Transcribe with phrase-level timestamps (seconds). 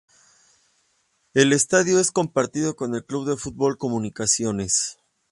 [1.35, 4.97] El estadio es compartido con el club de fútbol comunicaciones.